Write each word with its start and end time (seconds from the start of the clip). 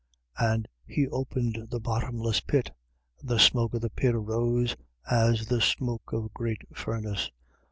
And 0.39 0.67
he 0.83 1.07
opened 1.09 1.67
the 1.69 1.79
bottomless 1.79 2.39
pit: 2.41 2.71
and 3.19 3.29
the 3.29 3.37
smoke 3.37 3.75
of 3.75 3.81
the 3.81 3.91
pit 3.91 4.15
arose, 4.15 4.75
as 5.07 5.45
the 5.45 5.61
smoke 5.61 6.11
of 6.11 6.25
a 6.25 6.29
great 6.29 6.63
furnace. 6.75 7.29